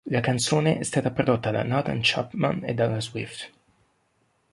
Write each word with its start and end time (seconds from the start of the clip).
La 0.09 0.19
canzone 0.19 0.79
è 0.79 0.83
stata 0.83 1.11
prodotta 1.11 1.51
da 1.51 1.61
Nathan 1.63 1.99
Chapman 2.01 2.63
e 2.65 2.73
dalla 2.73 2.99
Swift. 2.99 3.51